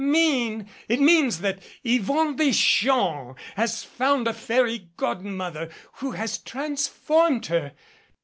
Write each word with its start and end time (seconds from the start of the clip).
Mean! 0.03 0.67
It 0.89 0.99
means 0.99 1.41
that 1.41 1.61
Yvonne 1.83 2.35
Des 2.37 2.53
champs 2.53 3.39
has 3.55 3.83
found 3.83 4.27
a 4.27 4.33
fairy 4.33 4.89
godmother 4.97 5.69
who 5.97 6.13
has 6.13 6.39
transformed 6.39 7.45
her. 7.45 7.73